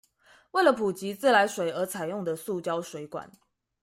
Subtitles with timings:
[0.53, 3.31] 為了普及自來水而採用的塑膠水管